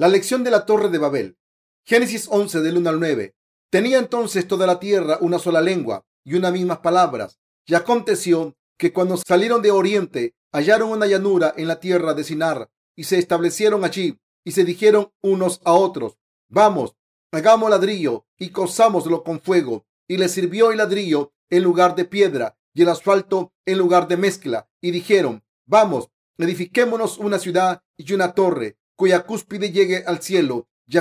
[0.00, 1.36] La lección de la Torre de Babel.
[1.84, 3.34] Génesis 11 del 1 al 9.
[3.68, 7.40] Tenía entonces toda la tierra una sola lengua y unas mismas palabras.
[7.66, 12.70] Y aconteció que cuando salieron de oriente hallaron una llanura en la tierra de Sinar
[12.94, 16.16] y se establecieron allí y se dijeron unos a otros,
[16.48, 16.94] vamos,
[17.32, 19.84] hagamos ladrillo y cosámoslo con fuego.
[20.06, 24.16] Y le sirvió el ladrillo en lugar de piedra y el asfalto en lugar de
[24.16, 24.68] mezcla.
[24.80, 30.98] Y dijeron, vamos, edifiquémonos una ciudad y una torre cuya cúspide llegue al cielo y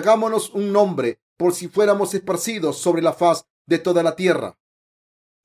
[0.53, 4.59] un nombre por si fuéramos esparcidos sobre la faz de toda la tierra.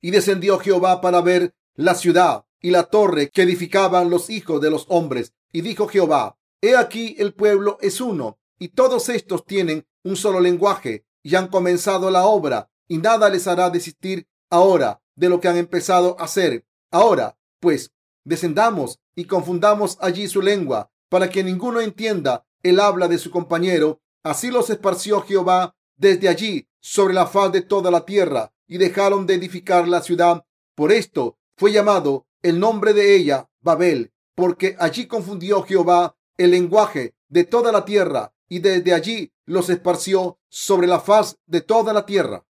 [0.01, 4.69] Y descendió Jehová para ver la ciudad y la torre que edificaban los hijos de
[4.69, 5.33] los hombres.
[5.51, 10.39] Y dijo Jehová, he aquí el pueblo es uno, y todos estos tienen un solo
[10.39, 15.47] lenguaje, y han comenzado la obra, y nada les hará desistir ahora de lo que
[15.47, 16.65] han empezado a hacer.
[16.91, 17.91] Ahora, pues,
[18.23, 24.01] descendamos y confundamos allí su lengua, para que ninguno entienda el habla de su compañero.
[24.23, 29.27] Así los esparció Jehová desde allí sobre la faz de toda la tierra, y dejaron
[29.27, 30.43] de edificar la ciudad.
[30.73, 37.13] Por esto fue llamado el nombre de ella Babel, porque allí confundió Jehová el lenguaje
[37.27, 42.07] de toda la tierra, y desde allí los esparció sobre la faz de toda la
[42.07, 42.43] tierra.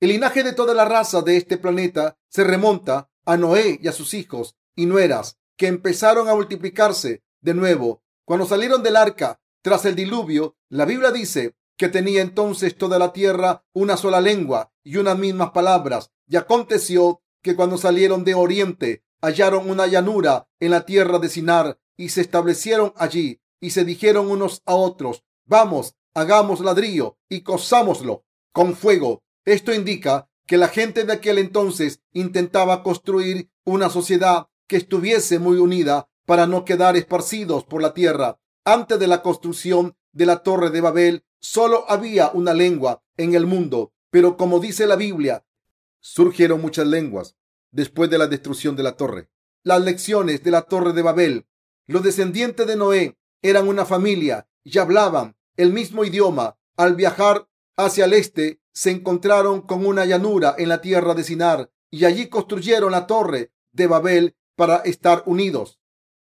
[0.00, 3.92] El linaje de toda la raza de este planeta se remonta a Noé y a
[3.92, 8.02] sus hijos y nueras, que empezaron a multiplicarse de nuevo.
[8.24, 13.12] Cuando salieron del arca tras el diluvio, la Biblia dice que tenía entonces toda la
[13.12, 16.10] tierra una sola lengua y unas mismas palabras.
[16.26, 21.78] Y aconteció que cuando salieron de oriente, hallaron una llanura en la tierra de Sinar
[21.96, 28.24] y se establecieron allí y se dijeron unos a otros, vamos, hagamos ladrillo y cosámoslo
[28.52, 34.76] con fuego esto indica que la gente de aquel entonces intentaba construir una sociedad que
[34.76, 38.38] estuviese muy unida para no quedar esparcidos por la tierra.
[38.64, 43.46] Antes de la construcción de la torre de Babel, solo había una lengua en el
[43.46, 45.44] mundo, pero como dice la Biblia,
[45.98, 47.34] surgieron muchas lenguas
[47.72, 49.28] después de la destrucción de la torre.
[49.64, 51.48] Las lecciones de la torre de Babel.
[51.88, 56.60] Los descendientes de Noé eran una familia y hablaban el mismo idioma.
[56.76, 61.72] Al viajar hacia el este, se encontraron con una llanura en la tierra de Sinar
[61.90, 65.79] y allí construyeron la torre de Babel para estar unidos.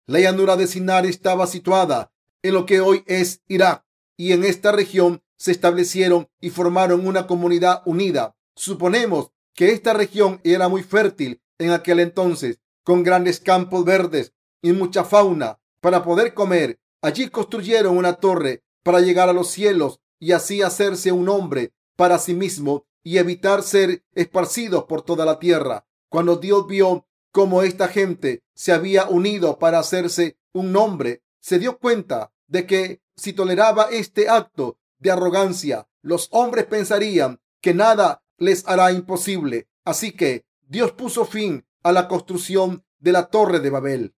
[0.09, 2.11] La llanura de Sinar estaba situada
[2.43, 3.85] en lo que hoy es Irak
[4.17, 8.35] y en esta región se establecieron y formaron una comunidad unida.
[8.57, 14.33] Suponemos que esta región era muy fértil en aquel entonces, con grandes campos verdes
[14.63, 16.81] y mucha fauna para poder comer.
[17.03, 22.19] Allí construyeron una torre para llegar a los cielos y así hacerse un hombre para
[22.19, 25.87] sí mismo y evitar ser esparcidos por toda la tierra.
[26.09, 31.79] Cuando Dios vio cómo esta gente se había unido para hacerse un nombre, se dio
[31.79, 38.67] cuenta de que si toleraba este acto de arrogancia, los hombres pensarían que nada les
[38.67, 39.69] hará imposible.
[39.85, 44.15] Así que Dios puso fin a la construcción de la torre de Babel.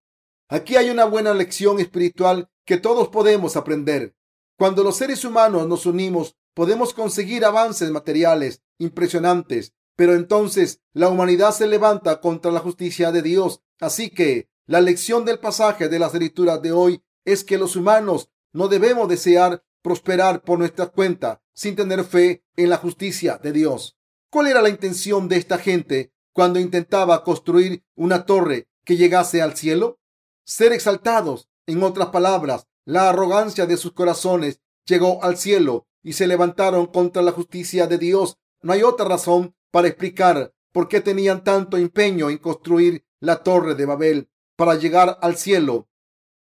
[0.48, 4.15] Aquí hay una buena lección espiritual que todos podemos aprender.
[4.56, 11.52] Cuando los seres humanos nos unimos podemos conseguir avances materiales impresionantes, pero entonces la humanidad
[11.52, 13.60] se levanta contra la justicia de Dios.
[13.80, 18.30] Así que la lección del pasaje de las escrituras de hoy es que los humanos
[18.50, 23.98] no debemos desear prosperar por nuestra cuenta sin tener fe en la justicia de Dios.
[24.30, 29.54] ¿Cuál era la intención de esta gente cuando intentaba construir una torre que llegase al
[29.54, 30.00] cielo?
[30.46, 31.50] Ser exaltados.
[31.66, 37.20] En otras palabras, la arrogancia de sus corazones llegó al cielo y se levantaron contra
[37.20, 38.38] la justicia de Dios.
[38.62, 43.75] No hay otra razón para explicar por qué tenían tanto empeño en construir la torre
[43.75, 45.88] de Babel para llegar al cielo.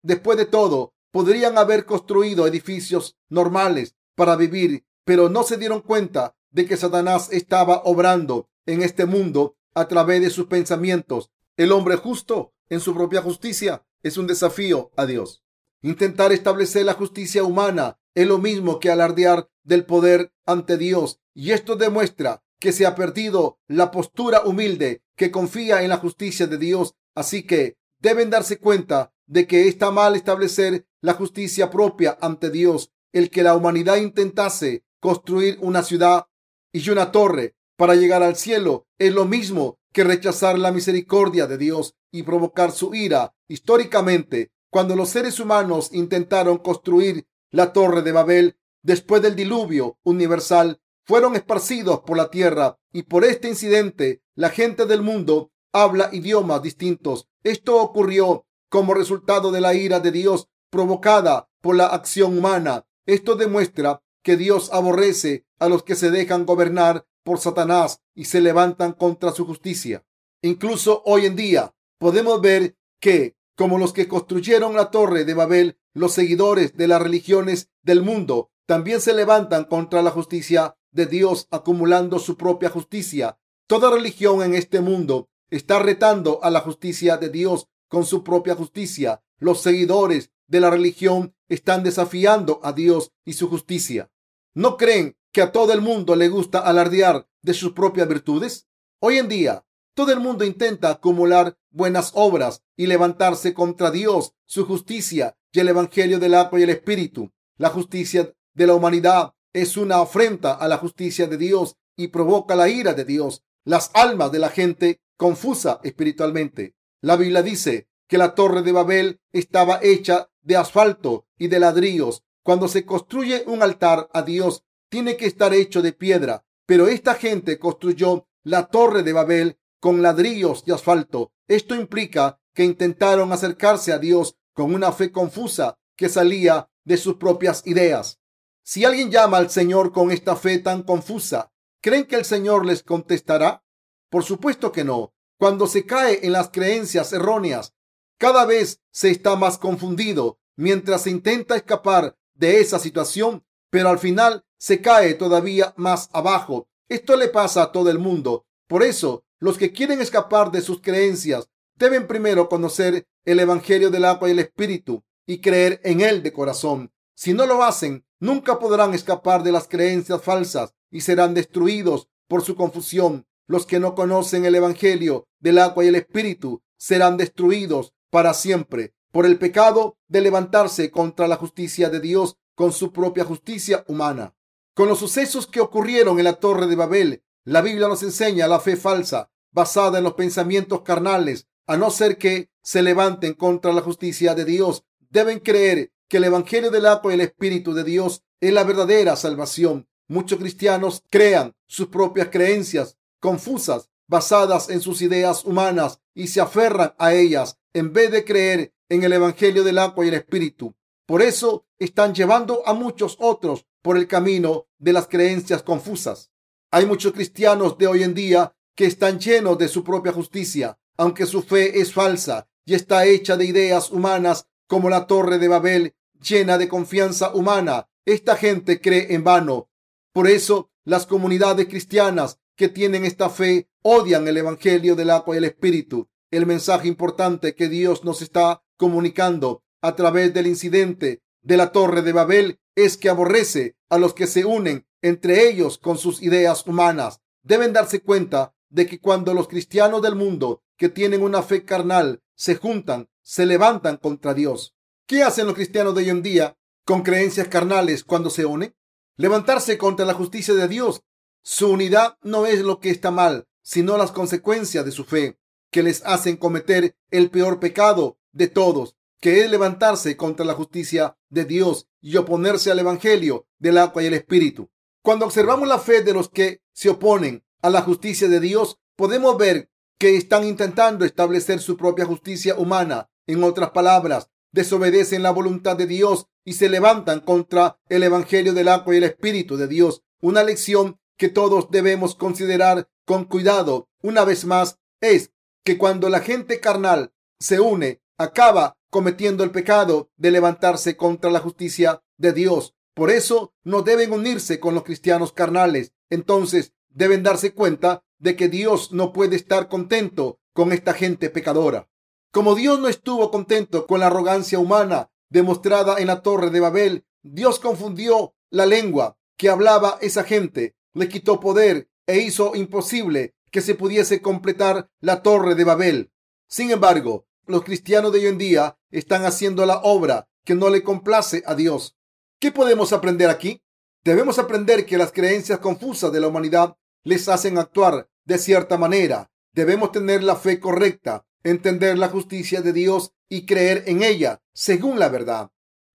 [0.01, 6.35] Después de todo, podrían haber construido edificios normales para vivir, pero no se dieron cuenta
[6.51, 11.31] de que Satanás estaba obrando en este mundo a través de sus pensamientos.
[11.57, 15.43] El hombre justo en su propia justicia es un desafío a Dios.
[15.81, 21.51] Intentar establecer la justicia humana es lo mismo que alardear del poder ante Dios y
[21.51, 26.57] esto demuestra que se ha perdido la postura humilde que confía en la justicia de
[26.57, 26.95] Dios.
[27.13, 32.93] Así que deben darse cuenta de que está mal establecer la justicia propia ante Dios.
[33.11, 36.27] El que la humanidad intentase construir una ciudad
[36.71, 41.57] y una torre para llegar al cielo es lo mismo que rechazar la misericordia de
[41.57, 43.35] Dios y provocar su ira.
[43.49, 50.79] Históricamente, cuando los seres humanos intentaron construir la torre de Babel, después del diluvio universal,
[51.05, 56.61] fueron esparcidos por la tierra y por este incidente la gente del mundo habla idiomas
[56.61, 57.27] distintos.
[57.43, 62.85] Esto ocurrió como resultado de la ira de Dios provocada por la acción humana.
[63.05, 68.41] Esto demuestra que Dios aborrece a los que se dejan gobernar por Satanás y se
[68.41, 70.05] levantan contra su justicia.
[70.41, 75.77] Incluso hoy en día podemos ver que, como los que construyeron la torre de Babel,
[75.93, 81.47] los seguidores de las religiones del mundo también se levantan contra la justicia de Dios
[81.51, 83.37] acumulando su propia justicia.
[83.67, 88.55] Toda religión en este mundo está retando a la justicia de Dios con su propia
[88.55, 89.21] justicia.
[89.37, 94.11] Los seguidores de la religión están desafiando a Dios y su justicia.
[94.53, 98.67] ¿No creen que a todo el mundo le gusta alardear de sus propias virtudes?
[98.99, 104.65] Hoy en día, todo el mundo intenta acumular buenas obras y levantarse contra Dios, su
[104.65, 107.31] justicia y el Evangelio del agua y el Espíritu.
[107.57, 112.55] La justicia de la humanidad es una afrenta a la justicia de Dios y provoca
[112.55, 113.43] la ira de Dios.
[113.63, 116.75] Las almas de la gente confusa espiritualmente.
[117.01, 122.23] La Biblia dice que la torre de Babel estaba hecha de asfalto y de ladrillos.
[122.43, 126.43] Cuando se construye un altar a Dios, tiene que estar hecho de piedra.
[126.65, 131.31] Pero esta gente construyó la torre de Babel con ladrillos y asfalto.
[131.47, 137.15] Esto implica que intentaron acercarse a Dios con una fe confusa que salía de sus
[137.15, 138.19] propias ideas.
[138.65, 141.51] Si alguien llama al Señor con esta fe tan confusa,
[141.81, 143.65] ¿creen que el Señor les contestará?
[144.09, 145.13] Por supuesto que no.
[145.37, 147.73] Cuando se cae en las creencias erróneas,
[148.17, 153.99] cada vez se está más confundido mientras se intenta escapar de esa situación, pero al
[153.99, 156.69] final se cae todavía más abajo.
[156.87, 158.45] Esto le pasa a todo el mundo.
[158.67, 164.05] Por eso, los que quieren escapar de sus creencias deben primero conocer el Evangelio del
[164.05, 166.93] agua y el Espíritu y creer en él de corazón.
[167.13, 172.41] Si no lo hacen, nunca podrán escapar de las creencias falsas y serán destruidos por
[172.41, 173.27] su confusión.
[173.47, 178.93] Los que no conocen el Evangelio del agua y el Espíritu serán destruidos para siempre
[179.11, 184.33] por el pecado de levantarse contra la justicia de Dios con su propia justicia humana.
[184.73, 188.61] Con los sucesos que ocurrieron en la Torre de Babel, la Biblia nos enseña la
[188.61, 193.81] fe falsa basada en los pensamientos carnales, a no ser que se levanten contra la
[193.81, 194.85] justicia de Dios.
[195.09, 199.15] Deben creer que el Evangelio del agua y el Espíritu de Dios es la verdadera
[199.15, 199.87] salvación.
[200.07, 206.93] Muchos cristianos crean sus propias creencias confusas basadas en sus ideas humanas y se aferran
[206.99, 210.75] a ellas en vez de creer en el Evangelio del agua y el Espíritu.
[211.07, 216.29] Por eso están llevando a muchos otros por el camino de las creencias confusas.
[216.69, 221.25] Hay muchos cristianos de hoy en día que están llenos de su propia justicia, aunque
[221.25, 225.95] su fe es falsa y está hecha de ideas humanas como la torre de Babel,
[226.23, 227.89] llena de confianza humana.
[228.05, 229.69] Esta gente cree en vano.
[230.13, 235.37] Por eso las comunidades cristianas que tienen esta fe odian el Evangelio del agua y
[235.39, 236.09] el Espíritu.
[236.31, 242.01] El mensaje importante que Dios nos está comunicando a través del incidente de la torre
[242.01, 246.65] de Babel es que aborrece a los que se unen entre ellos con sus ideas
[246.65, 247.21] humanas.
[247.43, 252.23] Deben darse cuenta de que cuando los cristianos del mundo que tienen una fe carnal
[252.35, 254.72] se juntan, se levantan contra Dios.
[255.05, 258.73] ¿Qué hacen los cristianos de hoy en día con creencias carnales cuando se unen?
[259.17, 261.01] Levantarse contra la justicia de Dios.
[261.41, 265.37] Su unidad no es lo que está mal, sino las consecuencias de su fe,
[265.71, 271.17] que les hacen cometer el peor pecado de todos, que es levantarse contra la justicia
[271.29, 274.69] de Dios y oponerse al Evangelio del agua y el Espíritu.
[275.01, 279.37] Cuando observamos la fe de los que se oponen a la justicia de Dios, podemos
[279.37, 283.09] ver que están intentando establecer su propia justicia humana.
[283.25, 288.69] En otras palabras, desobedecen la voluntad de Dios y se levantan contra el Evangelio del
[288.69, 290.03] agua y el Espíritu de Dios.
[290.21, 295.31] Una lección que todos debemos considerar con cuidado, una vez más, es
[295.65, 301.39] que cuando la gente carnal se une, acaba cometiendo el pecado de levantarse contra la
[301.39, 302.75] justicia de Dios.
[302.93, 305.93] Por eso no deben unirse con los cristianos carnales.
[306.09, 311.89] Entonces deben darse cuenta de que Dios no puede estar contento con esta gente pecadora.
[312.33, 317.05] Como Dios no estuvo contento con la arrogancia humana demostrada en la torre de Babel,
[317.21, 323.61] Dios confundió la lengua que hablaba esa gente, le quitó poder e hizo imposible que
[323.61, 326.11] se pudiese completar la torre de Babel.
[326.47, 330.81] Sin embargo, los cristianos de hoy en día están haciendo la obra que no le
[330.81, 331.95] complace a Dios.
[332.39, 333.61] ¿Qué podemos aprender aquí?
[334.03, 339.29] Debemos aprender que las creencias confusas de la humanidad les hacen actuar de cierta manera.
[339.53, 344.99] Debemos tener la fe correcta, entender la justicia de Dios y creer en ella según
[344.99, 345.51] la verdad.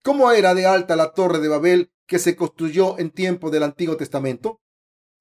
[0.03, 3.97] ¿Cómo era de alta la torre de Babel que se construyó en tiempo del Antiguo
[3.97, 4.61] Testamento?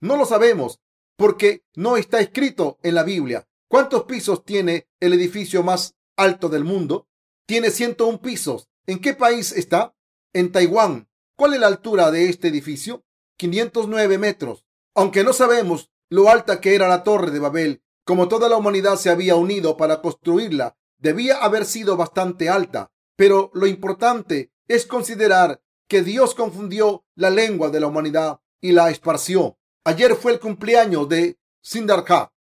[0.00, 0.81] No lo sabemos
[1.16, 3.49] porque no está escrito en la Biblia.
[3.69, 7.09] ¿Cuántos pisos tiene el edificio más alto del mundo?
[7.47, 8.69] Tiene 101 pisos.
[8.87, 9.95] ¿En qué país está?
[10.33, 11.09] En Taiwán.
[11.37, 13.04] ¿Cuál es la altura de este edificio?
[13.38, 14.64] 509 metros.
[14.95, 18.96] Aunque no sabemos lo alta que era la torre de Babel, como toda la humanidad
[18.96, 22.92] se había unido para construirla, debía haber sido bastante alta.
[23.16, 28.90] Pero lo importante es considerar que Dios confundió la lengua de la humanidad y la
[28.90, 29.58] esparció.
[29.84, 32.32] Ayer fue el cumpleaños de Siddhartha,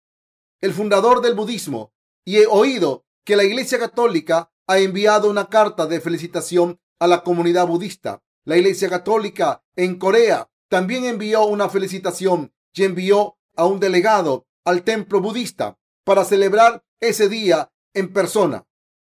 [0.60, 1.92] el fundador del budismo,
[2.24, 7.22] y he oído que la Iglesia Católica ha enviado una carta de felicitación a la
[7.22, 8.22] comunidad budista.
[8.44, 14.82] La Iglesia Católica en Corea también envió una felicitación y envió a un delegado al
[14.82, 18.66] templo budista para celebrar ese día en persona.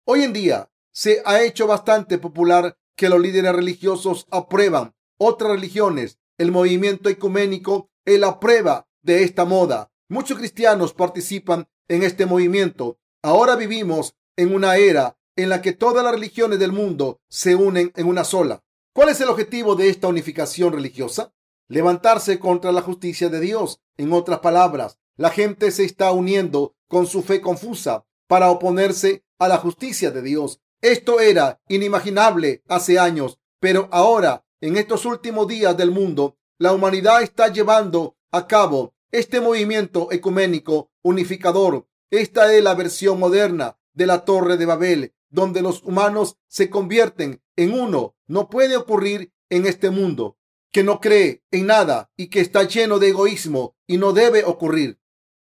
[0.05, 6.19] Hoy en día se ha hecho bastante popular que los líderes religiosos aprueban otras religiones.
[6.37, 9.91] El movimiento ecuménico es la prueba de esta moda.
[10.09, 12.97] Muchos cristianos participan en este movimiento.
[13.23, 17.91] Ahora vivimos en una era en la que todas las religiones del mundo se unen
[17.95, 18.63] en una sola.
[18.93, 21.33] ¿Cuál es el objetivo de esta unificación religiosa?
[21.69, 23.79] Levantarse contra la justicia de Dios.
[23.97, 29.47] En otras palabras, la gente se está uniendo con su fe confusa para oponerse a
[29.47, 30.61] la justicia de Dios.
[30.81, 37.21] Esto era inimaginable hace años, pero ahora, en estos últimos días del mundo, la humanidad
[37.21, 41.87] está llevando a cabo este movimiento ecuménico unificador.
[42.09, 47.41] Esta es la versión moderna de la Torre de Babel, donde los humanos se convierten
[47.55, 48.15] en uno.
[48.27, 50.37] No puede ocurrir en este mundo
[50.71, 55.00] que no cree en nada y que está lleno de egoísmo y no debe ocurrir.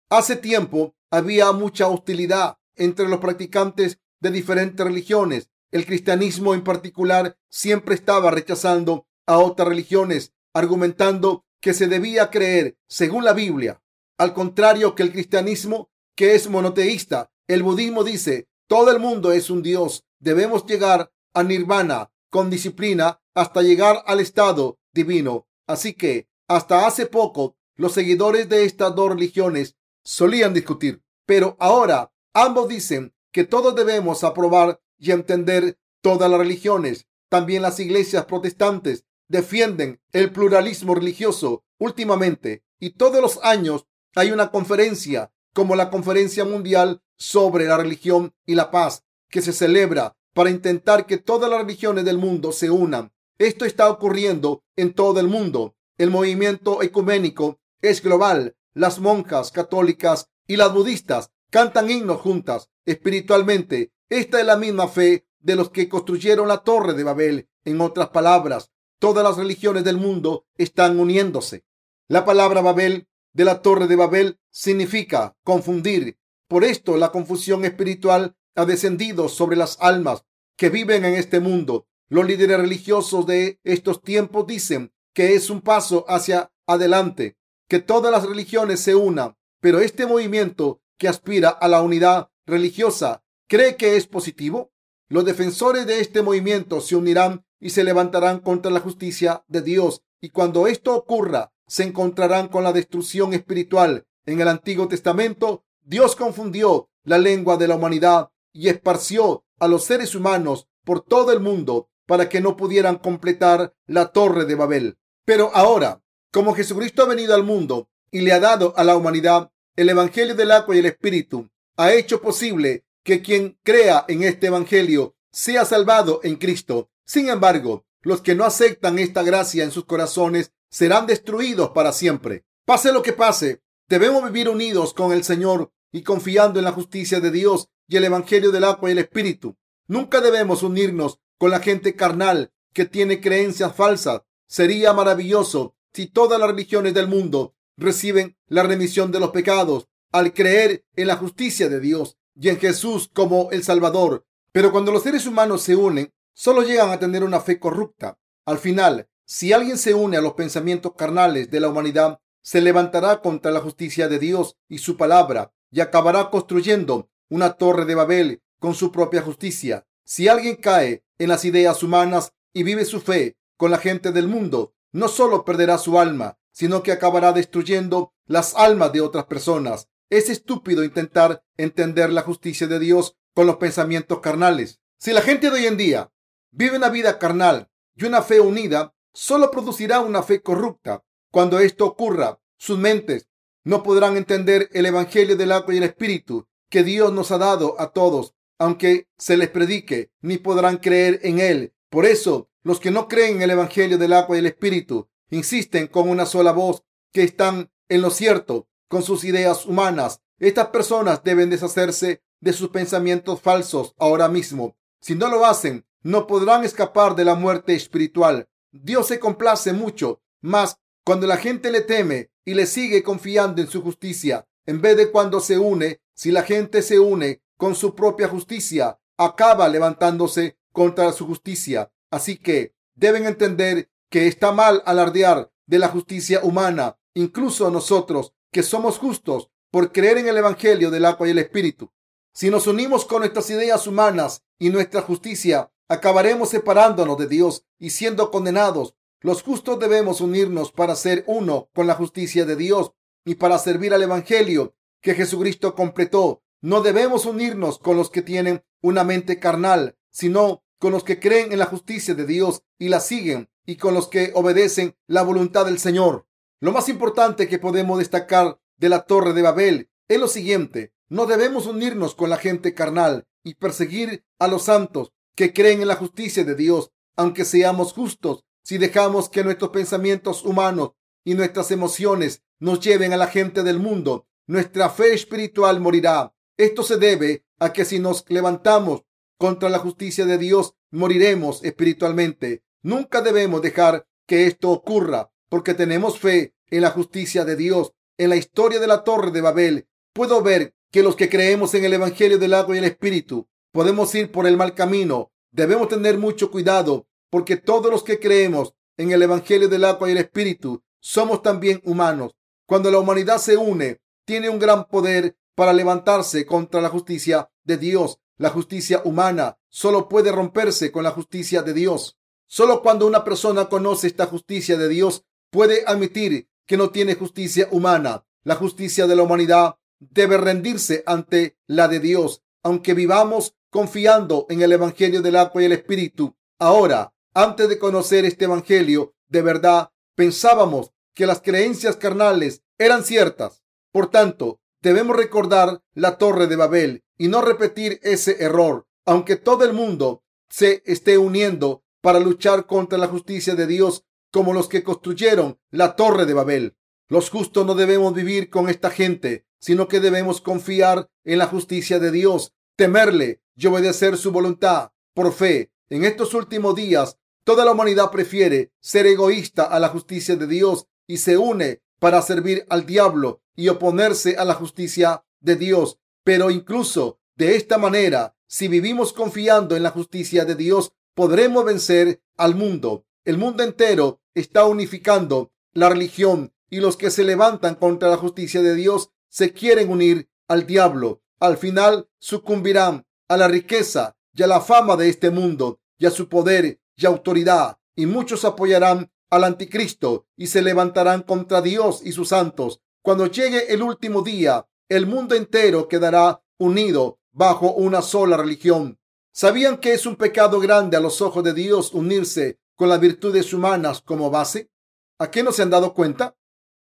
[0.10, 5.50] Hace tiempo había mucha hostilidad entre los practicantes de diferentes religiones.
[5.70, 12.78] El cristianismo en particular siempre estaba rechazando a otras religiones, argumentando que se debía creer
[12.88, 13.82] según la Biblia.
[14.18, 19.50] Al contrario que el cristianismo, que es monoteísta, el budismo dice, todo el mundo es
[19.50, 20.06] un Dios.
[20.20, 25.48] Debemos llegar a nirvana con disciplina hasta llegar al estado divino.
[25.68, 29.76] Así que, hasta hace poco, los seguidores de estas dos religiones
[30.08, 31.04] solían discutir.
[31.26, 37.08] Pero ahora ambos dicen que todos debemos aprobar y entender todas las religiones.
[37.30, 43.86] También las iglesias protestantes defienden el pluralismo religioso últimamente y todos los años
[44.16, 49.52] hay una conferencia como la Conferencia Mundial sobre la Religión y la Paz que se
[49.52, 53.12] celebra para intentar que todas las religiones del mundo se unan.
[53.40, 55.76] Esto está ocurriendo en todo el mundo.
[55.98, 58.56] El movimiento ecuménico es global.
[58.78, 63.92] Las monjas católicas y las budistas cantan himnos juntas espiritualmente.
[64.08, 67.50] Esta es la misma fe de los que construyeron la torre de Babel.
[67.66, 68.70] En otras palabras,
[69.00, 71.66] todas las religiones del mundo están uniéndose.
[72.08, 76.20] La palabra Babel de la torre de Babel significa confundir.
[76.48, 80.24] Por esto la confusión espiritual ha descendido sobre las almas
[80.56, 81.88] que viven en este mundo.
[82.10, 88.12] Los líderes religiosos de estos tiempos dicen que es un paso hacia adelante, que todas
[88.12, 93.98] las religiones se unan, pero este movimiento que aspira a la unidad religiosa cree que
[93.98, 94.72] es positivo?
[95.10, 100.04] Los defensores de este movimiento se unirán y se levantarán contra la justicia de Dios
[100.22, 104.06] y cuando esto ocurra se encontrarán con la destrucción espiritual.
[104.26, 109.86] En el Antiguo Testamento Dios confundió la lengua de la humanidad y esparció a los
[109.86, 114.98] seres humanos por todo el mundo para que no pudieran completar la torre de Babel.
[115.26, 119.52] Pero ahora, como Jesucristo ha venido al mundo y le ha dado a la humanidad
[119.76, 124.48] el Evangelio del agua y el Espíritu, ha hecho posible que quien crea en este
[124.48, 126.90] Evangelio sea salvado en Cristo.
[127.06, 132.44] Sin embargo, los que no aceptan esta gracia en sus corazones serán destruidos para siempre.
[132.66, 137.20] Pase lo que pase, debemos vivir unidos con el Señor y confiando en la justicia
[137.20, 139.56] de Dios y el Evangelio del agua y el Espíritu.
[139.88, 144.24] Nunca debemos unirnos con la gente carnal que tiene creencias falsas.
[144.48, 150.32] Sería maravilloso si todas las religiones del mundo reciben la remisión de los pecados al
[150.32, 154.24] creer en la justicia de Dios y en Jesús como el Salvador.
[154.52, 158.20] Pero cuando los seres humanos se unen, solo llegan a tener una fe corrupta.
[158.46, 163.20] Al final, si alguien se une a los pensamientos carnales de la humanidad, se levantará
[163.20, 168.44] contra la justicia de Dios y su palabra y acabará construyendo una torre de Babel
[168.60, 169.88] con su propia justicia.
[170.06, 174.28] Si alguien cae en las ideas humanas y vive su fe con la gente del
[174.28, 179.90] mundo, no solo perderá su alma, sino que acabará destruyendo las almas de otras personas.
[180.10, 184.80] Es estúpido intentar entender la justicia de Dios con los pensamientos carnales.
[184.98, 186.12] Si la gente de hoy en día
[186.50, 191.04] vive una vida carnal y una fe unida, solo producirá una fe corrupta.
[191.32, 193.30] Cuando esto ocurra, sus mentes
[193.64, 197.80] no podrán entender el Evangelio del agua y el Espíritu que Dios nos ha dado
[197.80, 201.76] a todos, aunque se les predique, ni podrán creer en él.
[201.92, 205.88] Por eso Los que no creen en el Evangelio del agua y el Espíritu insisten
[205.88, 206.84] con una sola voz
[207.14, 210.20] que están en lo cierto con sus ideas humanas.
[210.38, 214.76] Estas personas deben deshacerse de sus pensamientos falsos ahora mismo.
[215.00, 218.50] Si no lo hacen, no podrán escapar de la muerte espiritual.
[218.74, 223.70] Dios se complace mucho más cuando la gente le teme y le sigue confiando en
[223.70, 226.02] su justicia, en vez de cuando se une.
[226.14, 231.94] Si la gente se une con su propia justicia, acaba levantándose contra su justicia.
[232.12, 238.64] Así que deben entender que está mal alardear de la justicia humana, incluso nosotros que
[238.64, 241.92] somos justos por creer en el Evangelio del agua y el Espíritu.
[242.34, 247.90] Si nos unimos con nuestras ideas humanas y nuestra justicia, acabaremos separándonos de Dios y
[247.90, 248.96] siendo condenados.
[249.20, 252.92] Los justos debemos unirnos para ser uno con la justicia de Dios
[253.26, 256.44] y para servir al Evangelio que Jesucristo completó.
[256.62, 261.52] No debemos unirnos con los que tienen una mente carnal, sino con los que creen
[261.52, 265.66] en la justicia de Dios y la siguen, y con los que obedecen la voluntad
[265.66, 266.28] del Señor.
[266.60, 270.94] Lo más importante que podemos destacar de la Torre de Babel es lo siguiente.
[271.10, 275.88] No debemos unirnos con la gente carnal y perseguir a los santos que creen en
[275.88, 280.92] la justicia de Dios, aunque seamos justos, si dejamos que nuestros pensamientos humanos
[281.24, 286.34] y nuestras emociones nos lleven a la gente del mundo, nuestra fe espiritual morirá.
[286.58, 289.04] Esto se debe a que si nos levantamos
[289.38, 292.64] contra la justicia de Dios, moriremos espiritualmente.
[292.82, 297.94] Nunca debemos dejar que esto ocurra porque tenemos fe en la justicia de Dios.
[298.18, 301.86] En la historia de la Torre de Babel, puedo ver que los que creemos en
[301.86, 305.32] el Evangelio del agua y el Espíritu podemos ir por el mal camino.
[305.52, 310.14] Debemos tener mucho cuidado porque todos los que creemos en el Evangelio del agua y
[310.14, 312.36] el Espíritu somos también humanos.
[312.66, 317.78] Cuando la humanidad se une, tiene un gran poder para levantarse contra la justicia de
[317.78, 318.20] Dios.
[318.38, 322.18] La justicia humana solo puede romperse con la justicia de Dios.
[322.46, 327.68] Solo cuando una persona conoce esta justicia de Dios puede admitir que no tiene justicia
[327.72, 328.26] humana.
[328.44, 334.62] La justicia de la humanidad debe rendirse ante la de Dios, aunque vivamos confiando en
[334.62, 336.38] el Evangelio del agua y el Espíritu.
[336.60, 343.64] Ahora, antes de conocer este Evangelio de verdad, pensábamos que las creencias carnales eran ciertas.
[343.92, 349.66] Por tanto, debemos recordar la torre de Babel y no repetir ese error, aunque todo
[349.66, 354.84] el mundo se esté uniendo para luchar contra la justicia de Dios como los que
[354.84, 356.78] construyeron la torre de Babel.
[357.10, 362.00] Los justos no debemos vivir con esta gente, sino que debemos confiar en la justicia
[362.00, 365.72] de Dios, temerle y obedecer su voluntad por fe.
[365.90, 370.88] En estos últimos días, toda la humanidad prefiere ser egoísta a la justicia de Dios
[371.08, 376.00] y se une para servir al diablo y oponerse a la justicia de Dios.
[376.28, 382.22] Pero incluso de esta manera, si vivimos confiando en la justicia de Dios, podremos vencer
[382.36, 383.06] al mundo.
[383.24, 388.62] El mundo entero está unificando la religión y los que se levantan contra la justicia
[388.62, 391.22] de Dios se quieren unir al diablo.
[391.40, 396.12] Al final sucumbirán a la riqueza y a la fama de este mundo y a
[396.12, 397.78] su poder y autoridad.
[397.96, 402.82] Y muchos apoyarán al anticristo y se levantarán contra Dios y sus santos.
[403.02, 409.00] Cuando llegue el último día, el mundo entero quedará unido bajo una sola religión.
[409.34, 413.54] ¿Sabían que es un pecado grande a los ojos de Dios unirse con las virtudes
[413.54, 414.72] humanas como base?
[415.20, 416.36] ¿A qué no se han dado cuenta?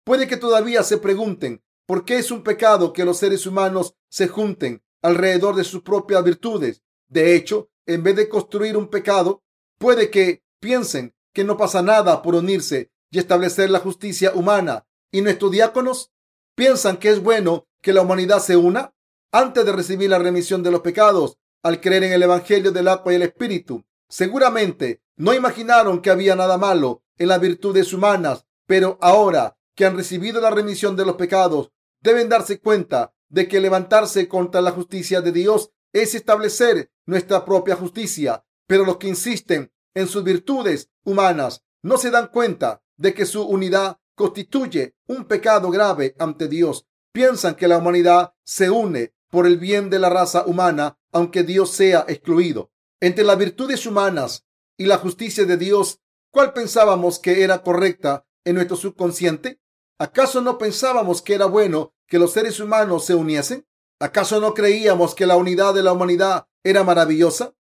[0.05, 4.29] Puede que todavía se pregunten por qué es un pecado que los seres humanos se
[4.29, 6.83] junten alrededor de sus propias virtudes.
[7.09, 9.42] De hecho, en vez de construir un pecado,
[9.79, 14.87] puede que piensen que no pasa nada por unirse y establecer la justicia humana.
[15.12, 16.11] ¿Y nuestros diáconos
[16.55, 18.92] piensan que es bueno que la humanidad se una
[19.31, 23.12] antes de recibir la remisión de los pecados al creer en el Evangelio del agua
[23.12, 23.85] y el Espíritu?
[24.09, 29.96] Seguramente no imaginaron que había nada malo en las virtudes humanas, pero ahora que han
[29.96, 31.70] recibido la remisión de los pecados,
[32.01, 37.77] deben darse cuenta de que levantarse contra la justicia de Dios es establecer nuestra propia
[37.77, 38.44] justicia.
[38.66, 43.44] Pero los que insisten en sus virtudes humanas no se dan cuenta de que su
[43.46, 46.85] unidad constituye un pecado grave ante Dios.
[47.16, 51.70] Piensan que la humanidad se une por el bien de la raza humana, aunque Dios
[51.70, 52.70] sea excluido.
[53.00, 54.44] Entre las virtudes humanas
[54.76, 59.62] y la justicia de Dios, ¿cuál pensábamos que era correcta en nuestro subconsciente?
[59.98, 63.66] ¿Acaso no pensábamos que era bueno que los seres humanos se uniesen?
[63.98, 67.55] ¿Acaso no creíamos que la unidad de la humanidad era maravillosa?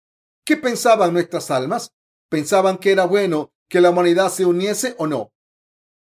[0.43, 1.93] ¿Qué pensaban nuestras almas?
[2.27, 5.31] ¿Pensaban que era bueno que la humanidad se uniese o no?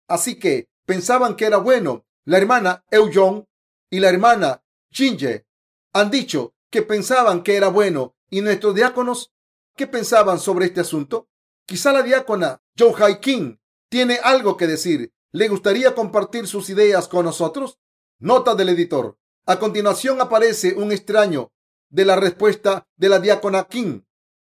[0.07, 2.07] Así que pensaban que era bueno.
[2.25, 3.45] La hermana Euyong
[3.91, 5.47] y la hermana Jinje
[5.93, 9.33] han dicho que pensaban que era bueno ¿Y nuestros diáconos
[9.77, 11.29] qué pensaban sobre este asunto?
[11.67, 13.59] Quizá la diácona Joe Hai King
[13.89, 15.13] tiene algo que decir.
[15.31, 17.79] ¿Le gustaría compartir sus ideas con nosotros?
[18.19, 19.17] Nota del editor.
[19.47, 21.53] A continuación aparece un extraño
[21.91, 24.01] de la respuesta de la diácona King.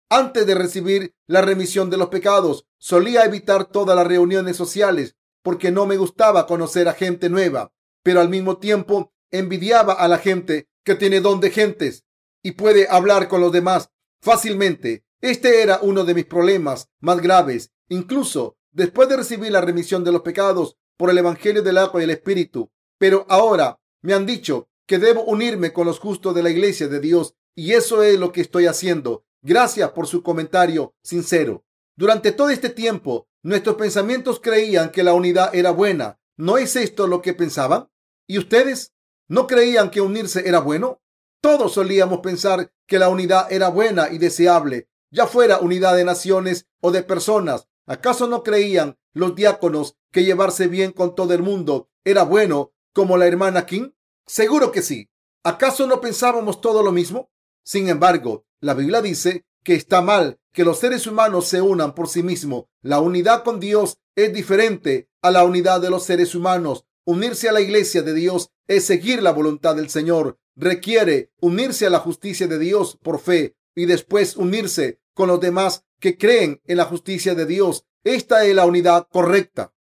[0.09, 5.71] Antes de recibir la remisión de los pecados, solía evitar todas las reuniones sociales porque
[5.71, 7.73] no me gustaba conocer a gente nueva,
[8.03, 12.05] pero al mismo tiempo envidiaba a la gente que tiene don de gentes
[12.43, 13.89] y puede hablar con los demás
[14.21, 15.03] fácilmente.
[15.21, 17.71] Este era uno de mis problemas más graves.
[17.89, 22.05] Incluso después de recibir la remisión de los pecados por el Evangelio del agua y
[22.05, 22.71] el Espíritu.
[22.97, 26.99] Pero ahora me han dicho que debo unirme con los justos de la iglesia de
[26.99, 29.25] Dios y eso es lo que estoy haciendo.
[29.41, 31.65] Gracias por su comentario sincero.
[31.95, 36.19] Durante todo este tiempo, nuestros pensamientos creían que la unidad era buena.
[36.37, 37.89] ¿No es esto lo que pensaban?
[38.27, 38.93] ¿Y ustedes
[39.27, 41.01] no creían que unirse era bueno?
[41.41, 46.67] Todos solíamos pensar que la unidad era buena y deseable, ya fuera unidad de naciones
[46.81, 47.67] o de personas.
[47.87, 53.17] ¿Acaso no creían los diáconos que llevarse bien con todo el mundo era bueno como
[53.17, 53.91] la hermana King?
[54.27, 55.09] Seguro que sí.
[55.43, 57.31] ¿Acaso no pensábamos todo lo mismo?
[57.63, 62.07] Sin embargo, la Biblia dice que está mal que los seres humanos se unan por
[62.07, 62.65] sí mismos.
[62.81, 66.85] La unidad con Dios es diferente a la unidad de los seres humanos.
[67.05, 70.37] Unirse a la iglesia de Dios es seguir la voluntad del Señor.
[70.55, 75.85] Requiere unirse a la justicia de Dios por fe y después unirse con los demás
[75.99, 77.85] que creen en la justicia de Dios.
[78.03, 79.73] Esta es la unidad correcta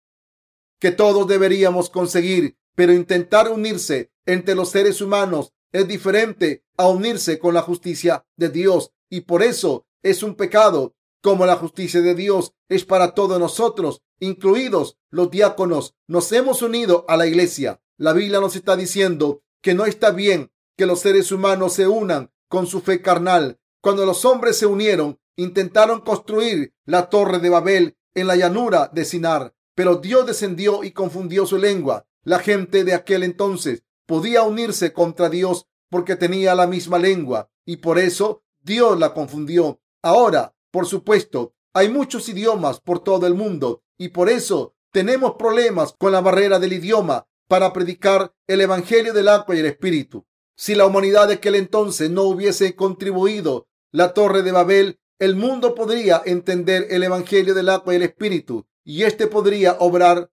[0.81, 7.39] que todos deberíamos conseguir, pero intentar unirse entre los seres humanos es diferente a unirse
[7.39, 10.95] con la justicia de Dios y por eso es un pecado.
[11.23, 17.05] Como la justicia de Dios es para todos nosotros, incluidos los diáconos, nos hemos unido
[17.09, 17.83] a la iglesia.
[17.99, 22.31] La Biblia nos está diciendo que no está bien que los seres humanos se unan
[22.49, 23.61] con su fe carnal.
[23.83, 29.05] Cuando los hombres se unieron, intentaron construir la torre de Babel en la llanura de
[29.05, 32.07] Sinar, pero Dios descendió y confundió su lengua.
[32.23, 37.77] La gente de aquel entonces podía unirse contra Dios porque tenía la misma lengua y
[37.77, 39.81] por eso Dios la confundió.
[40.03, 45.95] Ahora, por supuesto, hay muchos idiomas por todo el mundo y por eso tenemos problemas
[45.97, 50.27] con la barrera del idioma para predicar el Evangelio del agua y el Espíritu.
[50.57, 55.75] Si la humanidad de aquel entonces no hubiese contribuido la torre de Babel, el mundo
[55.75, 60.31] podría entender el Evangelio del agua y el Espíritu y éste podría obrar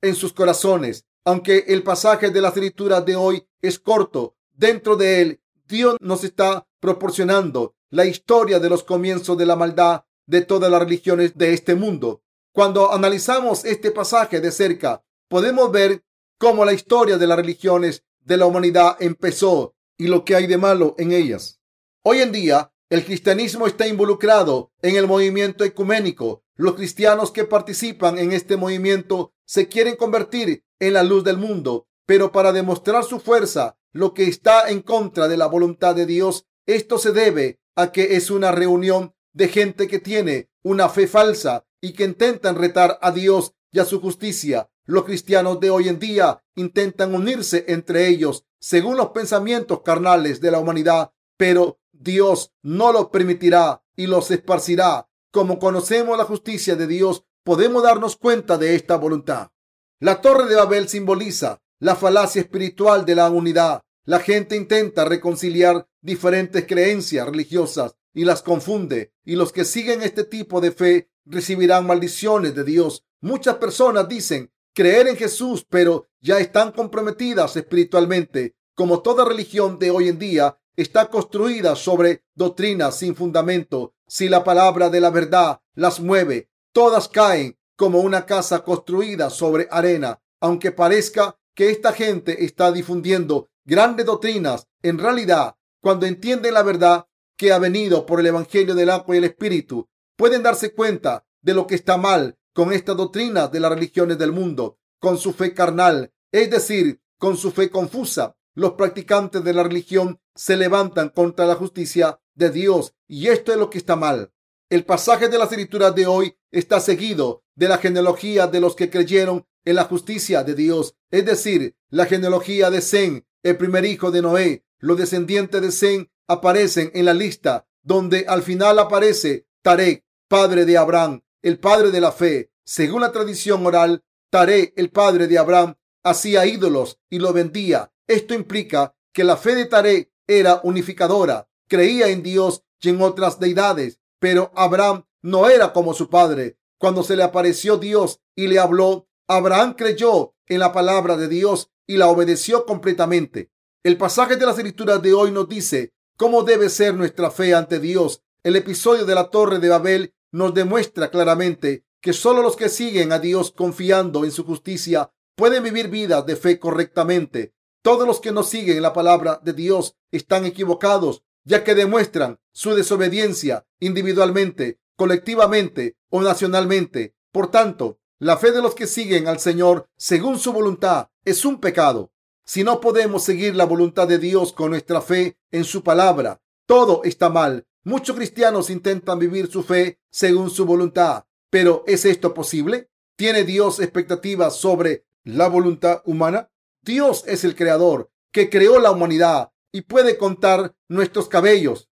[0.00, 1.04] en sus corazones.
[1.24, 6.24] Aunque el pasaje de las escrituras de hoy es corto, dentro de él Dios nos
[6.24, 11.54] está proporcionando la historia de los comienzos de la maldad de todas las religiones de
[11.54, 12.22] este mundo.
[12.52, 16.04] Cuando analizamos este pasaje de cerca, podemos ver
[16.38, 20.58] cómo la historia de las religiones de la humanidad empezó y lo que hay de
[20.58, 21.60] malo en ellas.
[22.02, 26.42] Hoy en día, el cristianismo está involucrado en el movimiento ecuménico.
[26.56, 31.86] Los cristianos que participan en este movimiento se quieren convertir en la luz del mundo,
[32.06, 36.46] pero para demostrar su fuerza, lo que está en contra de la voluntad de Dios,
[36.66, 41.64] esto se debe a que es una reunión de gente que tiene una fe falsa
[41.80, 44.68] y que intentan retar a Dios y a su justicia.
[44.84, 50.50] Los cristianos de hoy en día intentan unirse entre ellos según los pensamientos carnales de
[50.50, 55.08] la humanidad, pero Dios no lo permitirá y los esparcirá.
[55.30, 59.52] Como conocemos la justicia de Dios, podemos darnos cuenta de esta voluntad.
[60.00, 63.82] La torre de Babel simboliza la falacia espiritual de la unidad.
[64.08, 70.24] La gente intenta reconciliar diferentes creencias religiosas y las confunde, y los que siguen este
[70.24, 73.04] tipo de fe recibirán maldiciones de Dios.
[73.20, 78.56] Muchas personas dicen creer en Jesús, pero ya están comprometidas espiritualmente.
[78.74, 83.94] Como toda religión de hoy en día, está construida sobre doctrinas sin fundamento.
[84.06, 89.68] Si la palabra de la verdad las mueve, todas caen como una casa construida sobre
[89.70, 90.22] arena.
[90.40, 97.06] Aunque parezca que esta gente está difundiendo grandes doctrinas, en realidad, cuando entienden la verdad
[97.36, 101.52] que ha venido por el Evangelio del agua y el Espíritu, pueden darse cuenta de
[101.52, 105.52] lo que está mal con estas doctrinas de las religiones del mundo, con su fe
[105.52, 111.46] carnal, es decir, con su fe confusa los practicantes de la religión se levantan contra
[111.46, 114.32] la justicia de Dios y esto es lo que está mal.
[114.70, 118.90] El pasaje de las escrituras de hoy está seguido de la genealogía de los que
[118.90, 124.10] creyeron en la justicia de Dios, es decir, la genealogía de Zen, el primer hijo
[124.10, 124.64] de Noé.
[124.78, 130.76] Los descendientes de Zen aparecen en la lista donde al final aparece Tarek, padre de
[130.76, 132.52] Abraham, el padre de la fe.
[132.64, 138.32] Según la tradición oral, Tarek, el padre de Abraham, hacía ídolos y lo vendía esto
[138.32, 144.00] implica que la fe de Taré era unificadora, creía en Dios y en otras deidades,
[144.18, 146.56] pero Abraham no era como su padre.
[146.78, 151.70] Cuando se le apareció Dios y le habló, Abraham creyó en la palabra de Dios
[151.88, 153.50] y la obedeció completamente.
[153.82, 157.80] El pasaje de las escrituras de hoy nos dice cómo debe ser nuestra fe ante
[157.80, 158.22] Dios.
[158.44, 163.10] El episodio de la Torre de Babel nos demuestra claramente que solo los que siguen
[163.10, 167.54] a Dios confiando en su justicia pueden vivir vidas de fe correctamente.
[167.82, 172.74] Todos los que no siguen la palabra de Dios están equivocados, ya que demuestran su
[172.74, 177.14] desobediencia individualmente, colectivamente o nacionalmente.
[177.32, 181.60] Por tanto, la fe de los que siguen al Señor según su voluntad es un
[181.60, 182.12] pecado.
[182.44, 187.02] Si no podemos seguir la voluntad de Dios con nuestra fe en su palabra, todo
[187.04, 187.66] está mal.
[187.84, 192.90] Muchos cristianos intentan vivir su fe según su voluntad, pero ¿es esto posible?
[193.16, 196.50] ¿Tiene Dios expectativas sobre la voluntad humana?
[196.82, 201.88] Dios es el creador que creó la humanidad y puede contar nuestros cabellos.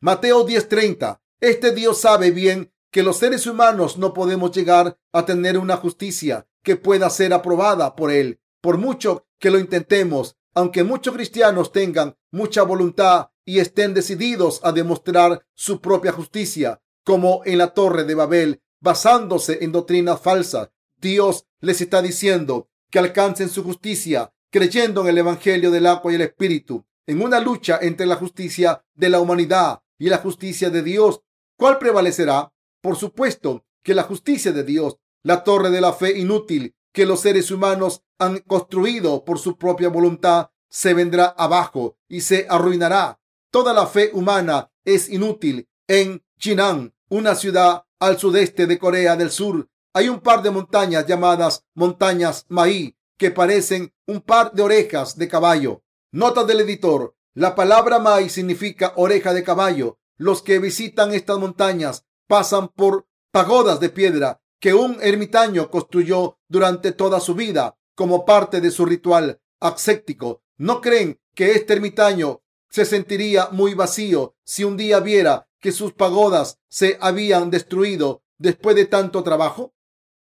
[0.00, 1.20] Mateo 10:30.
[1.40, 6.46] Este Dios sabe bien que los seres humanos no podemos llegar a tener una justicia
[6.62, 12.16] que pueda ser aprobada por Él, por mucho que lo intentemos, aunque muchos cristianos tengan
[12.30, 18.14] mucha voluntad y estén decididos a demostrar su propia justicia, como en la torre de
[18.14, 20.70] Babel, basándose en doctrinas falsas.
[21.00, 26.16] Dios les está diciendo que alcancen su justicia creyendo en el Evangelio del agua y
[26.16, 30.82] el Espíritu, en una lucha entre la justicia de la humanidad y la justicia de
[30.82, 31.22] Dios.
[31.56, 32.52] ¿Cuál prevalecerá?
[32.80, 37.20] Por supuesto que la justicia de Dios, la torre de la fe inútil que los
[37.20, 43.20] seres humanos han construido por su propia voluntad, se vendrá abajo y se arruinará.
[43.50, 45.68] Toda la fe humana es inútil.
[45.88, 51.06] En Jinan, una ciudad al sudeste de Corea del Sur, hay un par de montañas
[51.06, 55.82] llamadas montañas Maí que parecen un par de orejas de caballo.
[56.12, 57.14] Nota del editor.
[57.34, 59.98] La palabra Mai significa oreja de caballo.
[60.16, 66.92] Los que visitan estas montañas pasan por pagodas de piedra que un ermitaño construyó durante
[66.92, 70.44] toda su vida como parte de su ritual ascético.
[70.56, 75.92] ¿No creen que este ermitaño se sentiría muy vacío si un día viera que sus
[75.92, 79.74] pagodas se habían destruido después de tanto trabajo?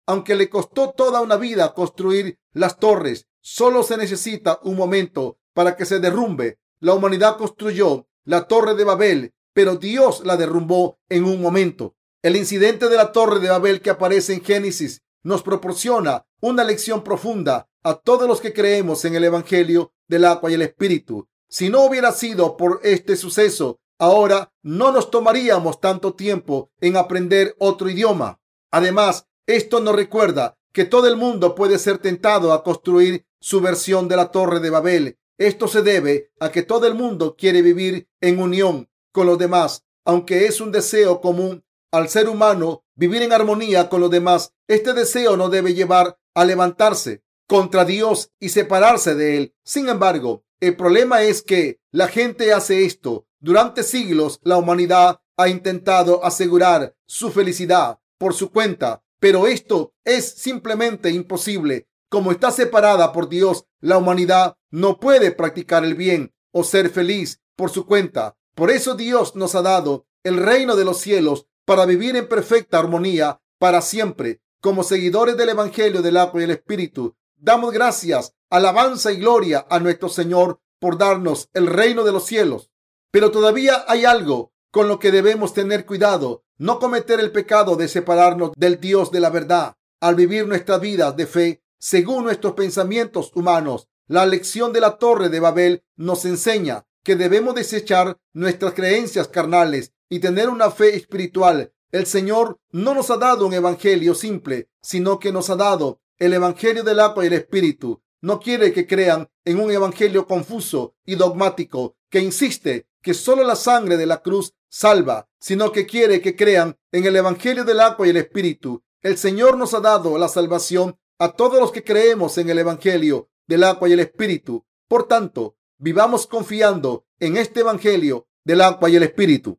[0.07, 5.77] Aunque le costó toda una vida construir las torres, solo se necesita un momento para
[5.77, 6.59] que se derrumbe.
[6.81, 11.97] La humanidad construyó la torre de Babel, pero Dios la derrumbó en un momento.
[12.21, 17.05] El incidente de la torre de Babel que aparece en Génesis nos proporciona una lección
[17.05, 21.29] profunda a todos los que creemos en el Evangelio del agua y el Espíritu.
[21.49, 27.55] Si no hubiera sido por este suceso, ahora no nos tomaríamos tanto tiempo en aprender
[27.61, 28.41] otro idioma.
[28.73, 34.09] Además, esto nos recuerda que todo el mundo puede ser tentado a construir su versión
[34.09, 35.19] de la Torre de Babel.
[35.39, 39.85] Esto se debe a que todo el mundo quiere vivir en unión con los demás,
[40.05, 44.53] aunque es un deseo común al ser humano vivir en armonía con los demás.
[44.67, 49.55] Este deseo no debe llevar a levantarse contra Dios y separarse de Él.
[49.65, 53.27] Sin embargo, el problema es que la gente hace esto.
[53.41, 60.29] Durante siglos, la humanidad ha intentado asegurar su felicidad por su cuenta, pero esto es
[60.29, 61.89] simplemente imposible.
[62.11, 67.41] Como está separada por Dios, la humanidad no puede practicar el bien o ser feliz
[67.55, 68.37] por su cuenta.
[68.55, 72.79] Por eso Dios nos ha dado el reino de los cielos para vivir en perfecta
[72.79, 74.41] armonía para siempre.
[74.63, 79.79] Como seguidores del Evangelio del agua y el Espíritu, damos gracias, alabanza y gloria a
[79.79, 82.71] nuestro Señor por darnos el reino de los cielos.
[83.11, 87.89] Pero todavía hay algo con lo que debemos tener cuidado, no cometer el pecado de
[87.89, 93.31] separarnos del Dios de la verdad al vivir nuestra vida de fe según nuestros pensamientos
[93.35, 93.89] humanos.
[94.07, 99.93] La lección de la torre de Babel nos enseña que debemos desechar nuestras creencias carnales
[100.09, 101.73] y tener una fe espiritual.
[101.91, 106.35] El Señor no nos ha dado un evangelio simple, sino que nos ha dado el
[106.35, 108.03] evangelio del agua y el espíritu.
[108.21, 113.57] No quiere que crean en un evangelio confuso y dogmático que insiste que solo la
[113.57, 118.07] sangre de la cruz salva, sino que quiere que crean en el Evangelio del agua
[118.07, 118.83] y el Espíritu.
[119.03, 123.31] El Señor nos ha dado la salvación a todos los que creemos en el Evangelio
[123.47, 124.67] del agua y el Espíritu.
[124.89, 129.59] Por tanto, vivamos confiando en este Evangelio del agua y el Espíritu.